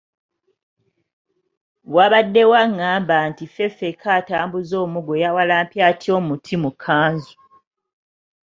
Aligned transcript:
Wabaddewo 1.95 2.55
angamba 2.63 3.15
nti 3.29 3.43
Ffeffekka 3.47 4.07
atambuza 4.19 4.75
omuggo 4.85 5.13
yawalampye 5.23 5.81
atya 5.89 6.11
omuti 6.19 6.53
mu 6.63 6.69
kkanzu. 6.73 7.35